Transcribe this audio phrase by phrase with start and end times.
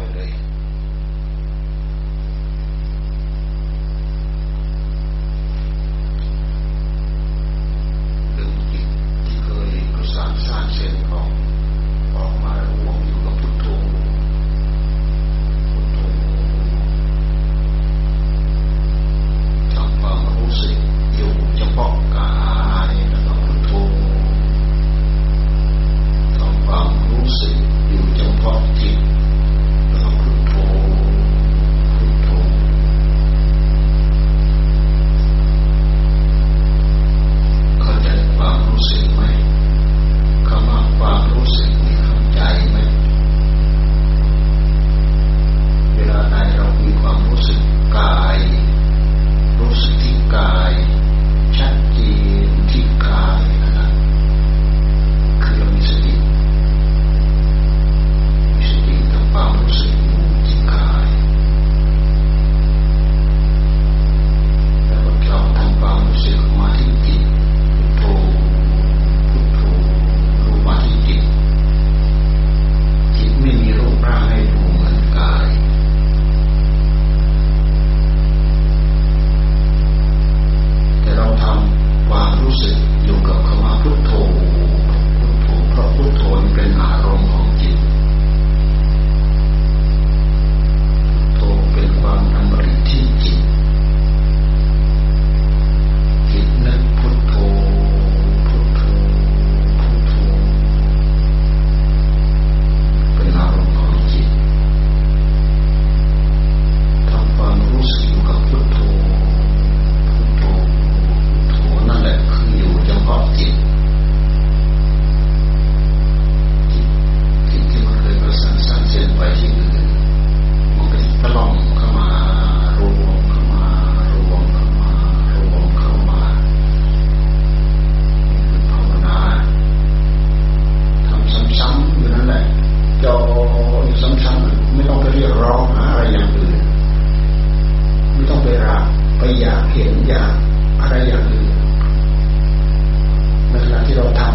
[0.00, 0.49] holiday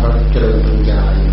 [0.03, 1.24] การเจริญปัญญา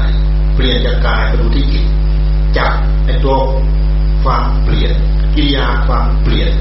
[0.00, 0.10] าย
[0.54, 1.84] เปลี่ยนจากกายไปดูที่จิต
[2.56, 2.72] จับ
[3.06, 3.36] ไอตัว
[4.24, 4.92] ความเปลี่ยน
[5.34, 6.52] กิริยาความเปลี่ยน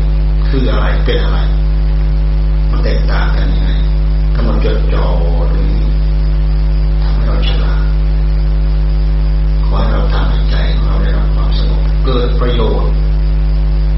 [0.50, 1.40] คืออะไรเป็นอะไร
[2.70, 3.70] มันแตกต่างกันยังไง
[4.36, 5.06] กำหนดจดจ่อ
[5.52, 5.86] ตรงนี้
[7.02, 7.82] ทำให้เราฉลาด
[9.68, 12.92] ขอให้เราทำใจของเราได้รับความสงบเกิดประโยชน์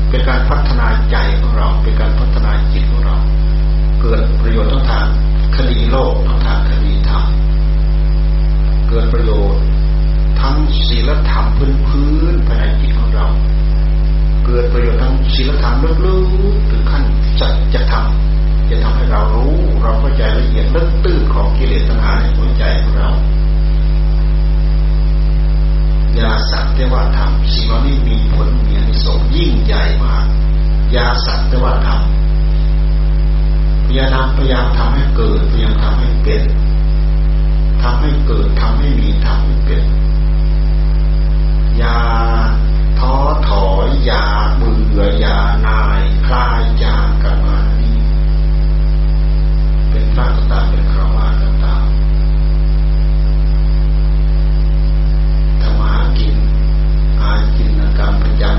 [0.10, 3.18] เป็นการพัฒนาใจของเรา เป็นการพัฒนาจิตของเรา
[4.02, 5.08] เกิดประโยชน์ต้องทาง
[5.56, 7.24] คดีโลกต้องทางคดีธรรม
[8.94, 9.64] เกิดประโยชน์
[10.42, 10.58] ทั้ง
[10.88, 13.28] ศีลธรรมพื้นพื้นภายในจิตของเรา
[14.46, 17.04] เกิดประโยชน์ทั้งศีลธรรมลึกๆถึงขั้น
[17.40, 23.12] จัดจะทำจะทำให้เรารู้ เราเข้าใจละเอียดลึกตื้นของกิเลสตัณหาในหัวใจของเรา
[26.18, 30.26] ยาสัตว์แต่วธรรมสิ่งเหล่านี้มีผลมีอนิสงส์ยิ่งใหญ่มาก
[30.96, 36.44] ยาสัตว์แต่วธรรำพยายามพยายามทำให้เกิดพยายามทำให้เป็น
[37.82, 39.86] ทำให้เกิดทำให้มีทำให้เกิด
[41.78, 42.00] อย่า
[43.00, 43.16] ท้อ
[43.50, 47.98] ถอยอย่าเบื่ออย่านายคลายจากกันมานี้
[49.90, 51.86] เป็นพระก็ตามเป็นคราวาก็ตาม
[55.62, 56.38] ทำหากิน
[57.22, 58.51] อาจินกรรมปัญญา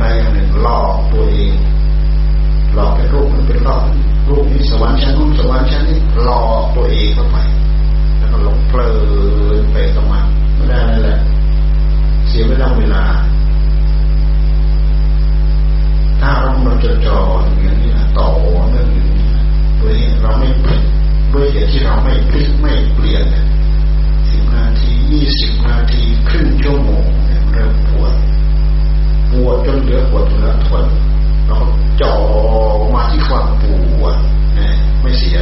[0.00, 1.54] ใดอย่างหนึ่งหลอกตัวเอง
[2.74, 3.82] หลอกเป็นรูปมันเป็นรอบ
[4.28, 7.36] รูปนี้สวรรค์ชั้นนู้นสวรรค์ชั้นนี้หลอกตัวเองเข้าไป
[8.18, 8.90] แล้วก็หลงเพลิ
[9.60, 11.18] นไปกับมันไม่ได้นั่นแหละ
[12.28, 13.04] เสียเวลาเวลา
[16.20, 18.28] ถ้าเราเราจะจออย่างนี้นะต่อ
[18.70, 19.44] เนื่องอย่างนี้นะ
[19.78, 20.82] โดยเราไม่พลิก
[21.32, 23.44] ด้วยเหตุที่เราไม่พลิกไม่เปลี่ยนเนี่ย
[24.30, 28.14] สิบนาทียี่สิบนาทีครึ่งชั่วโมงเนี่ยเริ่มปวด
[29.30, 30.84] ปวดจนเหลือปวดเหลือทน
[31.46, 31.58] เรา
[32.00, 32.14] จ่อ
[32.94, 33.64] มาที่ความป
[34.00, 34.16] วด
[34.54, 35.38] เนี่ยไม่เสีย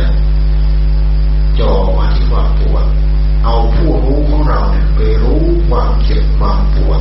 [1.59, 2.85] จ่อมาที่ความปวด
[3.44, 7.01] เอาผู้รู้ของเราเนี่ยไปรู้ความเจ็บความปวด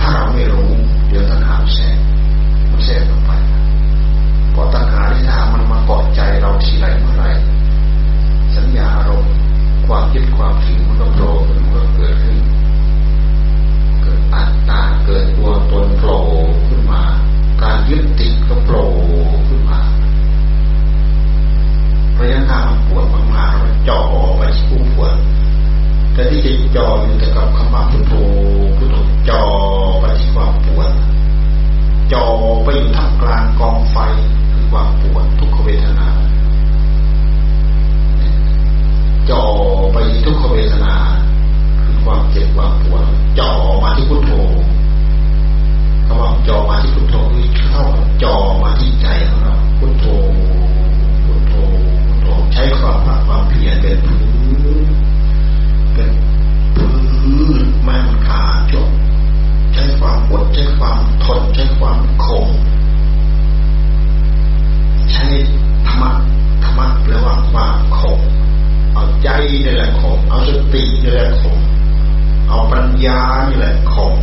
[0.00, 0.70] ถ้าเราไม่รู้
[1.08, 1.98] เดี๋ยวตัณหาแทรก
[2.70, 3.32] มันแทรกลงไป
[4.54, 7.24] พอตัณหาที่ถ้ามันมาเกาะใจเราทีไรเมื่อไร
[8.56, 9.32] สัญญาอารมณ์
[9.86, 12.38] ความยึดความถือมันก็โผล่มันก็เกิดขึ้น
[14.34, 16.18] อัตตาเกิดตัวตนโผล่
[16.68, 17.02] ขึ้นมา
[17.62, 18.84] การยึดติดก็โผล่
[19.48, 19.80] ขึ้นมา
[22.18, 24.00] ระยะทางมันปวดมากๆเราจ่อ
[24.36, 25.16] ไปที่ผู้ปวด
[26.12, 28.12] แต่ที่จะจ่ออยู่แต่กับคำว่าพุทโธ
[28.76, 28.96] พุทโธ
[29.28, 29.42] จ่อ
[30.00, 30.90] ไปที่ความปวด
[32.12, 32.24] จ่อ
[32.62, 33.96] ไปอยู่ท่ามกลางกองไฟ
[34.52, 36.08] คือความปวดทุกขเวทนา
[39.30, 39.42] จ่อ
[39.92, 40.94] ไปที่ทุกขเวทนา
[42.10, 43.04] ความเจ็บความปวด
[43.38, 43.50] จ่อ
[43.82, 44.32] มาที่พุทโธ
[46.06, 47.84] คำว่าจ่อมาที่พุทโธคือเท่า
[48.22, 50.06] จ่อมาที่ใจของเราพุทโธ
[51.24, 51.54] พุทโธ
[52.06, 54.20] พุทโธใช้ความภาคความเพียรเป็นพื้
[54.84, 54.86] น
[55.94, 56.10] เป็น
[56.76, 56.92] พื้
[57.62, 58.90] นไม่มันขาดจบ
[59.72, 62.48] ใช้ความอดใช้ความทนใช้ความคง
[65.12, 65.26] ใช้
[65.86, 66.12] ธรรมะ
[66.62, 68.18] ธรรมะแปลว่าความคง
[68.94, 69.28] เอาใจ
[69.64, 71.58] นี่แหละคงเอาสตินี่แหละคง
[72.48, 74.14] เอาปัญญานี่แหละคง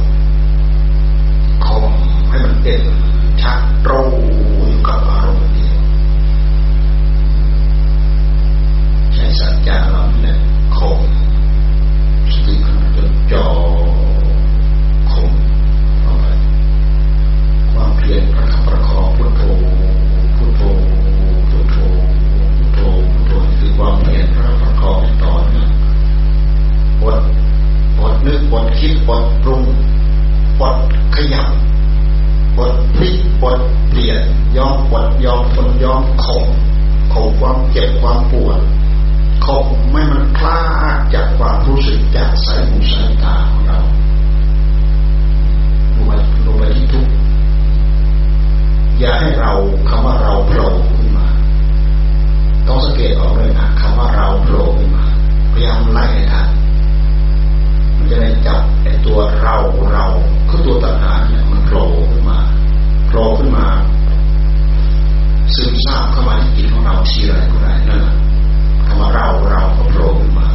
[1.65, 1.91] คง
[2.29, 2.85] ให้มันเด่น
[3.41, 4.09] ชัดรู้
[4.67, 5.77] อยู่กับอารมณ์เดียว
[9.13, 10.37] ใช้สัจจะเราเนี่ย
[10.77, 10.99] คง
[12.31, 13.45] สติขณะจดจ่อ
[15.11, 15.31] คง
[16.01, 16.25] เอาไป
[17.71, 19.43] ความเพียรประคับประคองพุทโธ
[20.37, 20.61] พุทโธ
[21.49, 21.77] พุทโธ
[22.57, 22.79] พุทโธ
[23.11, 25.71] พุทโธคือความเพียรประคับประคองต่อเนื่อง
[26.99, 27.21] ปวด
[27.97, 29.63] ปวด นึกปวดคิดปวดปรุง
[30.59, 30.75] ปวด
[31.15, 31.49] ขยับ
[32.55, 33.59] ปวดพลิกปวด
[33.89, 34.21] เปลี่ยน
[34.57, 36.45] ยอมปวดยอมทนยอมข่ม
[37.13, 38.59] ข่มความเจ็บความปวด
[39.45, 40.61] ข่มไม่มันคลา
[40.95, 43.79] ดจากความรู้สึกจากสายหูสายตาของเรา
[45.95, 46.11] ลงไป
[46.45, 47.07] ลงไปที่ทุก
[48.99, 49.51] อย่าให้เรา
[49.89, 51.27] คำว่าเราโผล่ขึ้นมา
[52.67, 55.05] ต้องสังเกตออกเลยนะคำว่าเราโผล่ขึ้นมา
[55.51, 56.47] พยายามไล่ให้ทัน
[58.09, 59.55] จะได้จับไอ้ตัวเรา
[59.91, 60.05] เรา
[60.49, 62.37] คือตัวตัณหาเนี่ยมันโผล่ขึ้นมา
[63.07, 63.65] โผล่ขึ้นมา
[65.55, 68.15] ซึมซาบเข้ามาที่จิตของเราทีไรก็ได้นั่นแหละ
[68.85, 70.47] คำว่าเราเราก็โผล่ขึ้นมา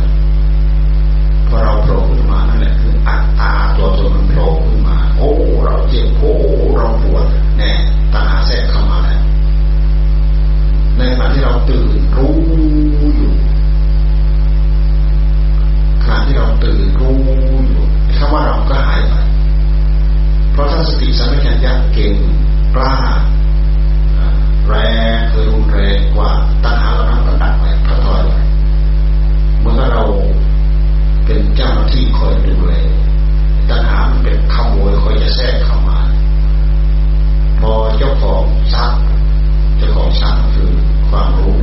[1.49, 5.31] พอเราโผล่ขึ้นมานั่นแหละคืออัตตาตัวตนมันโผล่ขึ้นมา โอ้
[5.65, 6.33] เราเจ็บโอ้
[6.79, 7.25] เราปวด
[7.59, 7.73] แน่
[8.13, 9.21] ตัณหาแทรกเข้ามาแล้ว
[10.97, 12.37] ในขณะที่เราตื่นรู้
[18.23, 19.15] คำว่าเราก็หายไป
[20.53, 22.17] เพราะถ้าสติสัมปชัญญะเก่ง
[22.75, 22.95] กล้า
[24.67, 24.75] แร
[25.15, 26.31] งคือรุนแรงกว่า
[26.65, 28.35] ตัณหาเราทั้นก็ดักไปกระทอยไป
[29.61, 30.05] เมื่อเรา
[31.25, 32.73] เป็นเจ้าหน้าที่คอยดูแล
[33.69, 35.99] ตัณหามันเป็นขโมยคอยจะแทรกเข้ามา
[37.61, 39.03] พอเจ้าของทรัพย์
[39.77, 40.73] เจ้าของทรัพย์คือ
[41.11, 41.55] ความรู้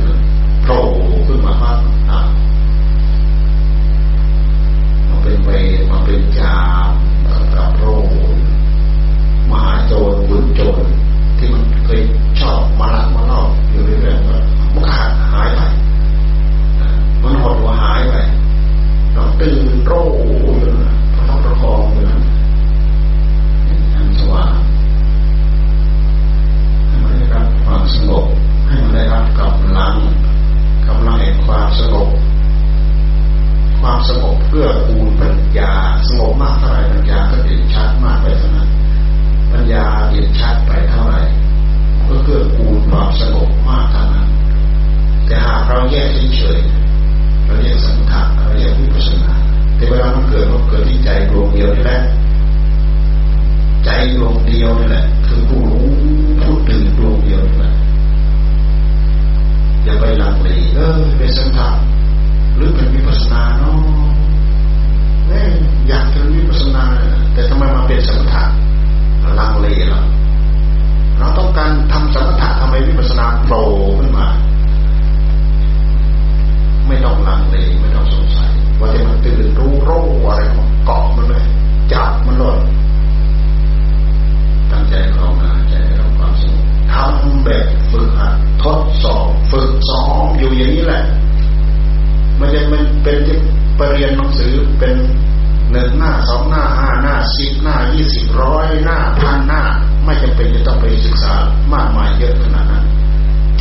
[94.78, 94.96] เป็น
[95.72, 99.62] หนึ่งหน้าสองหน้าห้าหน้าสิบหน้ายี่สิบร้อยหน้าพันหน้า
[100.04, 101.34] ไม่จำเป็นจะต้องไปศึกษา
[101.72, 102.84] มากมายเยอะขนาดนั้น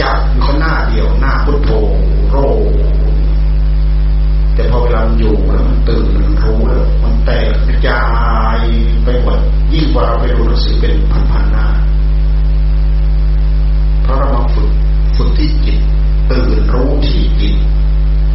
[0.01, 1.69] จับเขาหน้าเดียวหน้าพุทโธ
[2.29, 2.35] โร
[4.55, 8.03] แต่พอเวลาอยู่แล้วมันตื่นมันรู้แล้วมันแตกกระจา
[8.57, 8.59] ย
[9.03, 9.39] ไปหมด
[9.73, 10.93] ยิ่งกว่าเราไปดูหนังสือเป็น
[11.31, 11.65] พันๆหน้า
[14.03, 14.71] เพราะเรามาฝึก
[15.17, 15.79] ฝึกที่จิต
[16.31, 17.55] ตื่นรู้ที่จิต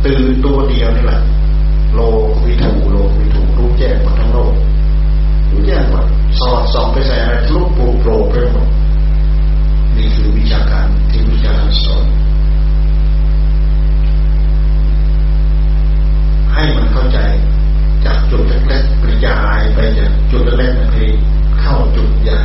[0.05, 1.23] ตื่นตัวเดียวนี่แหละ
[1.95, 2.01] โล
[2.45, 4.55] วิถูโลวิถูรู้แจ้งหมาทั้งโลก
[5.51, 6.07] รู้แจ้งหมด
[6.39, 8.69] สอดส่องไปใส่อะไรลุกปูโปรไปหมด
[9.97, 12.07] นี่คือวิชาการที่วิชาการสอน
[16.53, 17.19] ให้มันเข้าใจ
[18.05, 20.97] จากจุดเล็กๆกระจายไปจากจุดเล็กๆไป
[21.61, 22.39] เข้าจุดใหญ่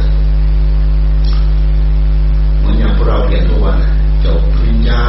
[2.57, 3.79] เหมือนอย่างพวกเราเรียนทุกวัน
[4.23, 5.03] จบปริญญา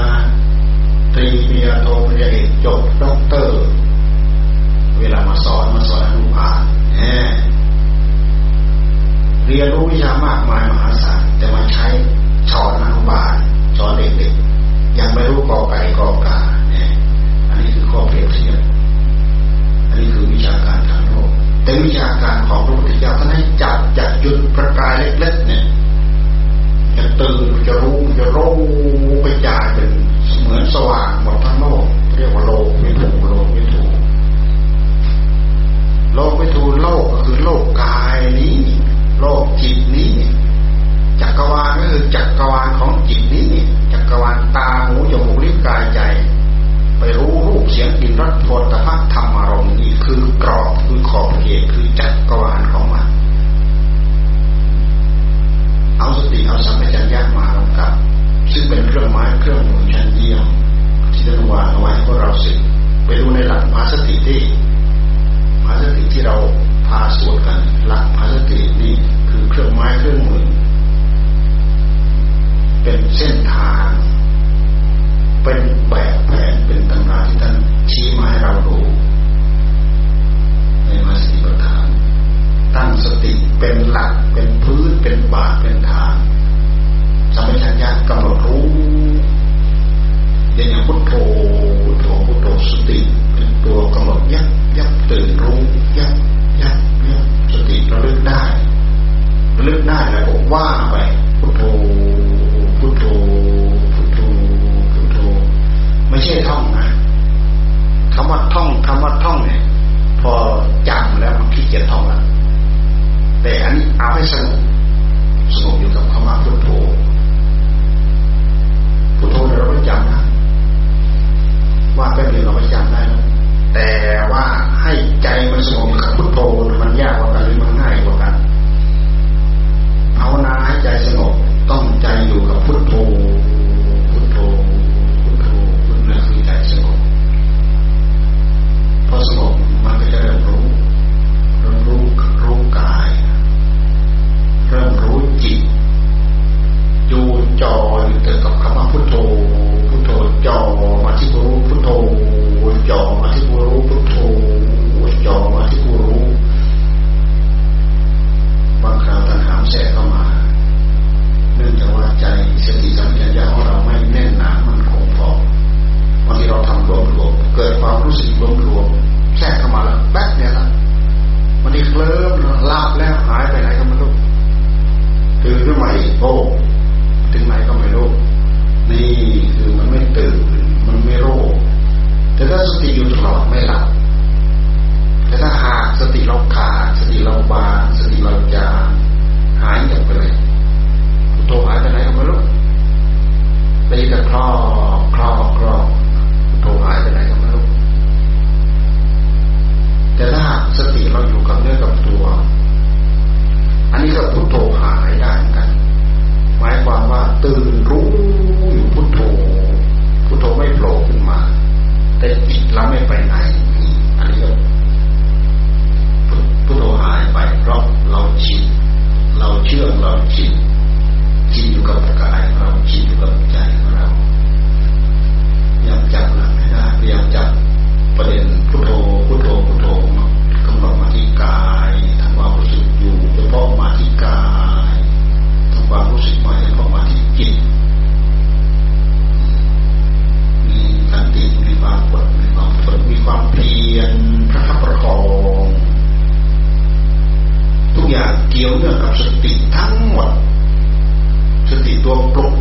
[1.14, 3.64] ตรีเมีาโทปริญญาเอกจบด็อกเตอร์
[5.00, 6.60] เวลามาสอนมาสอนอนุภาล
[9.46, 11.86] เรียนรู้วิชามากมายมหาศาลแต่มาใช้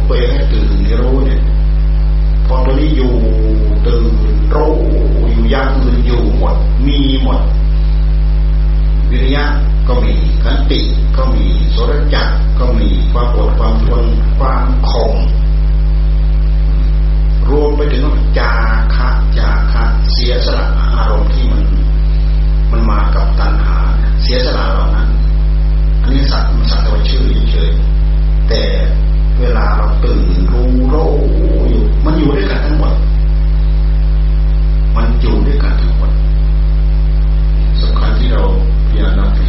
[0.10, 1.42] ตัให้ตื่นให้รู้เนี่ย
[2.46, 3.14] พอตัวนี้อยู่
[3.88, 4.06] ตื่น
[4.56, 4.74] รู้
[5.32, 7.42] อยู่ยังมืออยู่หมด มีหมด
[9.10, 9.46] วิริยะ
[9.88, 10.80] ก็มีขันติ
[11.16, 14.06] ก็มีโสรจักก็มีความอดความทน
[14.40, 15.14] ความขม
[17.50, 18.06] รวมไปถึง
[18.38, 18.52] จา
[18.96, 20.66] คะจาคะเสียสละ
[20.96, 21.64] อารมณ์ที่มัน
[22.72, 23.78] มันมากับตัณหา
[24.22, 25.10] เสียสละเหล่านั้น
[26.02, 27.72] อันนี้สัตว์สัตว์ตัวชื่อเฉย
[28.50, 28.62] แต่
[29.40, 30.20] เวลาเราตื่น
[30.52, 31.12] รู้รู้
[31.70, 32.94] อยู่มันอยู่ด้วยกันทั้งหมด
[34.96, 36.12] มันอยู่ด้วยกันทั้งหมด
[37.82, 38.44] สำคัญที่เรา
[38.88, 39.40] พยายามนำพ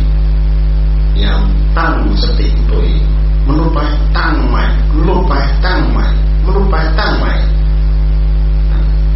[1.16, 1.40] ยายาม
[1.78, 3.02] ตั้งสติตัวเอง
[3.46, 3.80] มันรู้ไป
[4.18, 4.64] ตั้งใหม่
[5.06, 5.32] รู้ไป
[5.66, 6.06] ตั้งใหม่
[6.44, 7.32] มันรู้ไปตั้งใหม่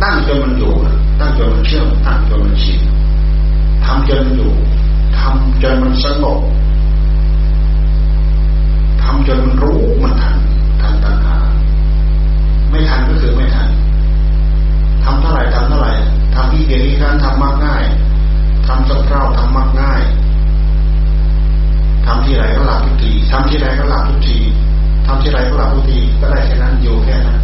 [0.03, 0.73] ตั้งจนมันอยู่
[1.21, 2.81] ตั้งจนมันเชื่อมตั้งจนมันชิน
[3.85, 4.53] ทำจนมันอยู่
[5.19, 6.41] ทำจนมันสงบ
[9.03, 10.37] ทำจนมันรู้มันทัน
[10.83, 11.37] ทันตัณหา
[12.71, 13.69] ไม่ทันก็คือไม่ทัน
[15.05, 15.93] ทำเท่าไหร่ทำเท่าไหร่
[16.35, 17.85] ทำที่เดียวนี้ครั้นทำมากง่าย
[18.67, 20.03] ทำสักเท่าทำมากง่าย
[22.07, 24.39] ทำที่ไหนก็หลับทุกทีทำที่ไหนก็หลับทุกที
[25.07, 27.42] ทำที่ไหนก็หลับทุกทีก็ได้แค่นั้นอยู่แค่นั้น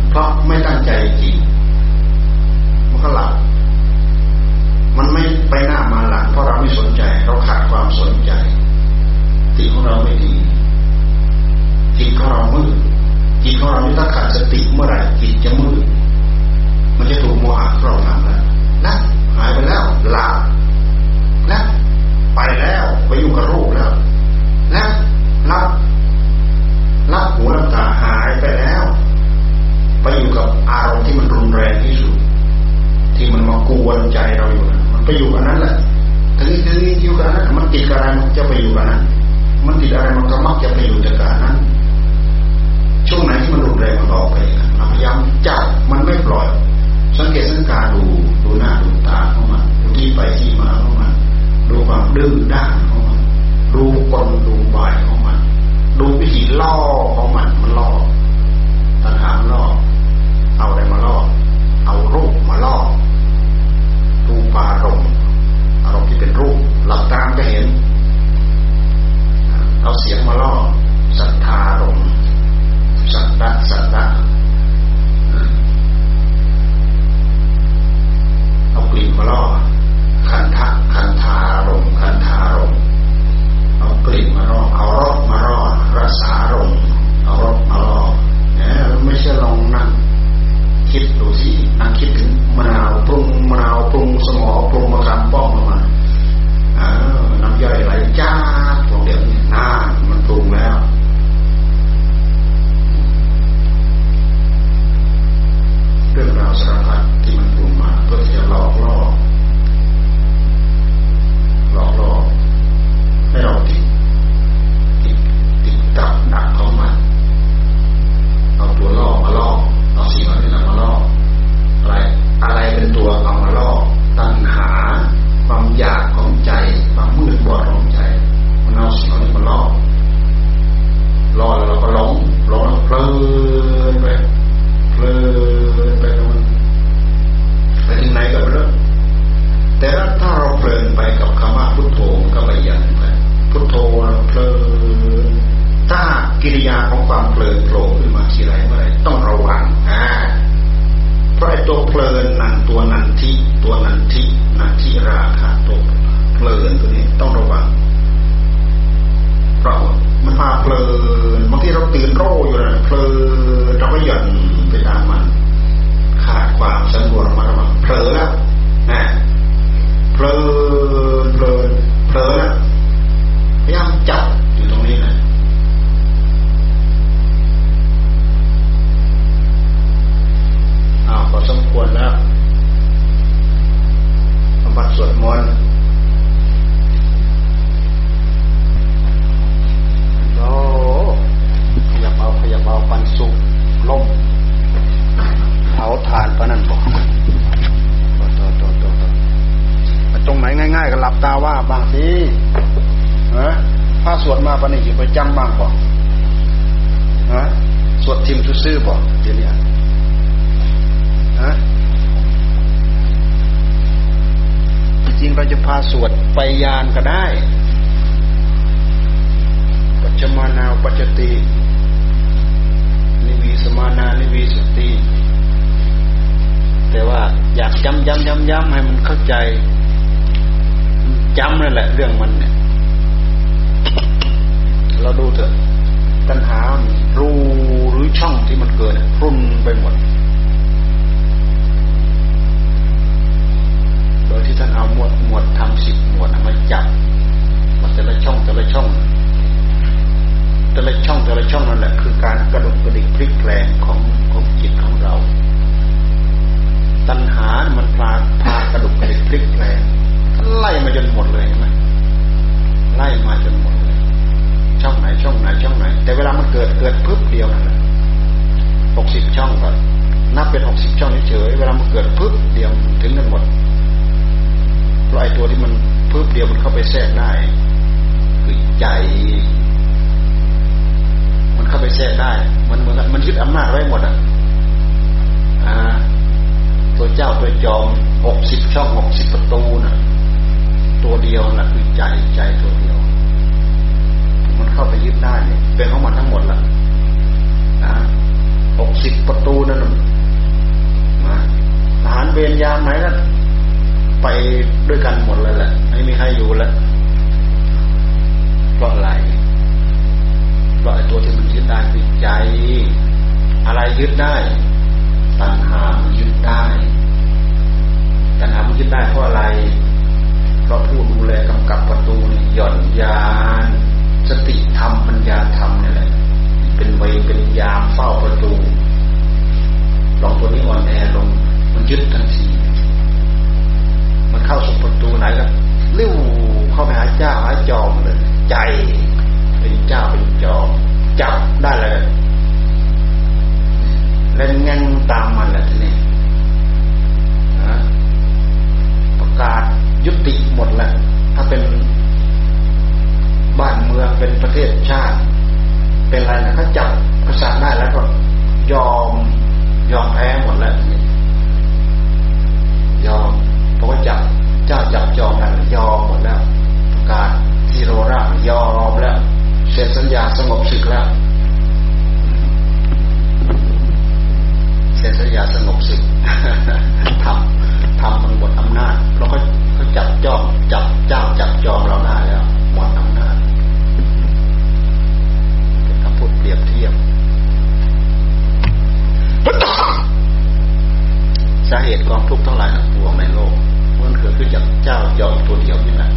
[394.99, 396.11] ากเจ้าจอมตัวเดียวนี่แหละ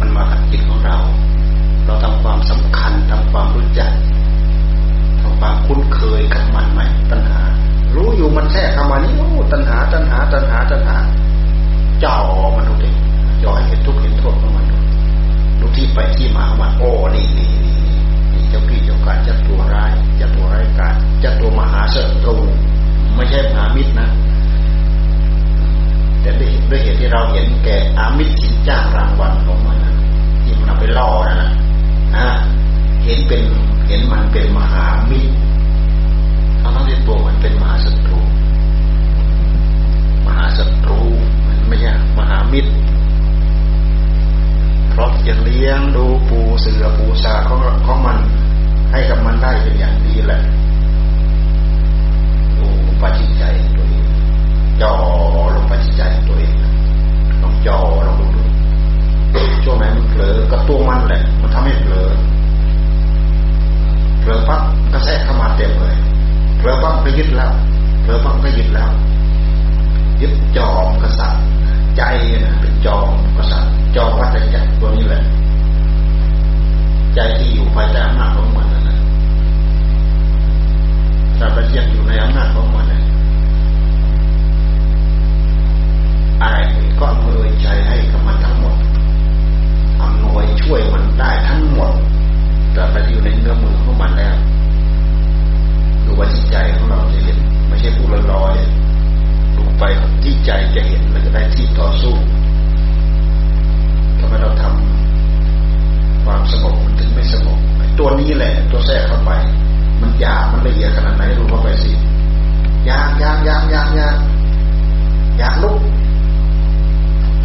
[0.00, 0.98] มันมาหัดจิตของเรา
[1.86, 3.92] เราทำความสำคัญทำความรู้จัก
[5.20, 7.40] ทำความคุ้นเคยกับมันไหมตัณหา
[7.94, 10.96] รู้อยู่มันแทรกเข้ามานี่โอ้ตัณหา ตัณหา ตัณหา ตัณหา
[12.00, 12.16] เจ่อ
[12.56, 12.90] มันดูดิ
[13.42, 14.76] จ่อให้เห็นทุกข์เห็นโทษของมันดู
[15.60, 17.48] ดูที่ไปที่มาของมันโอ้นี่นี่
[18.32, 22.36] นี่เจ้าพี่เจ้าการจะตัวร้ายเจะตัวร้ายการจะตัวมหาศัตรู
[23.14, 24.08] ไม่ใช่มหามิตรนะ
[26.38, 29.78] แต่ด้วยเหตุที่เราเห็นแก่อามิสินจ้างรางวัลของมัน
[30.42, 31.50] ที่มันเอาไปล่อนะ
[32.16, 32.28] นะ
[33.04, 33.42] เห็นเป็น
[33.88, 35.32] เห็นมันเป็นมหามิตร
[36.60, 38.20] ทั้งที่ตัวมันเป็นมหาศัตรู
[40.26, 41.00] มหาศัตรู
[41.46, 42.72] มันไม่ใช่มหามิตร
[44.90, 48.18] เพราะจะเลี้ยงดูปูเสือปูสาของของมัน
[48.92, 50.40] ให้กับมันได้เป็นอย่างดีแหละ
[52.58, 52.66] ดู
[53.02, 53.42] ปัจจิใจ
[53.76, 53.99] ตัวเอง
[54.82, 54.92] จ่อ
[55.54, 56.52] ลงปัจจิตใจตัวเอง
[57.42, 58.42] ลองจ่อลองดูดู
[59.64, 62.08] ช่วงไหนมันเผลอก็ตัวมันแหละ มันทำให้เผลอ
[64.20, 64.62] เผลอปั๊บ
[64.92, 65.96] ก็แทรกเข้ามาเต็มเลย
[66.58, 67.52] เผลอปั๊บก็ยึดแล้ว
[68.02, 68.90] เผลอปั๊บก็ยึดแล้ว
[70.20, 71.44] ยึดจอมกษัตริย์
[71.96, 72.02] ใจ
[72.44, 75.22] นะเป็นจอมกษัตริย์จอมวัฏจักรตัวนี้แหละ
[77.14, 78.98] ใจที่อยู่ภายใต้อำนาจของมันนั่นแหละ
[81.38, 82.99] ตราบใดยังอยู่ในอำนาจของมันนะ
[87.00, 88.76] ก็อำนวยใจให้กับมันทั้งหมด
[90.02, 91.92] อำนวยช่วยมันได้ทั้งหมด
[92.72, 94.36] แต่ไปอยู่ในเงื้อมือของมันแล้ว
[96.04, 97.38] ดูว่าจิตใจของเราจะเห็น
[97.68, 99.82] ไม่ใช่ผู้ลอยๆดูไป
[100.22, 102.14] ที่ใจจะเห็นมันจะได้ที่ต่อสู้
[104.18, 107.58] ทำไมเราทำความสงบมันถึงไม่สงบ
[107.98, 109.30] ตัวนี้แหละ ตัวแทรกเข้าไป
[110.00, 111.92] มันยากมันละเอียดขนาดไหนรู้เข้าไปสิ
[112.90, 114.16] ยากยากยากยากยาก
[115.40, 115.78] ยากลุก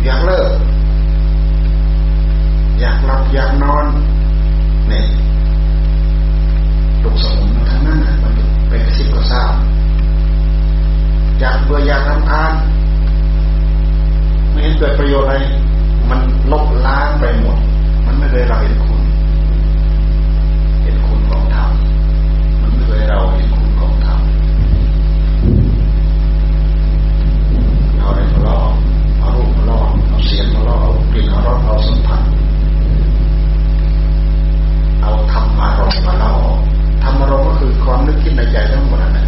[0.06, 0.52] อยากเลิก
[2.80, 3.86] อยากหลับอยากนอน
[4.88, 5.06] เนี่ย
[7.04, 8.34] ลูกสมุนทั้งนั้นมัน
[8.70, 9.42] เป็นสิบกระซ่า
[11.40, 12.54] อยากเบื่ออยากทำงาน
[14.52, 15.36] ไม่เห็นเกิดประโยชน์อะไร
[16.10, 16.20] มัน
[16.52, 17.58] ลบล้างไปหมด
[18.06, 19.02] มันไม่เคยเราเห็นคุณ
[20.84, 21.72] เห็นคุณของธรรม
[22.62, 24.20] มันไม่เคยเราเห็นคุณของธรรม
[27.98, 28.85] เราเลยทะเลาะ
[30.16, 32.22] เาเสียงของเราเอากลิ่นของเราเอาสัมผัส
[35.02, 36.34] เอาธรรมารมมาเล่า
[37.04, 39.25] ธรรมารมก็คือความนึกคิดในใจทั้งหมดนั่นแหละ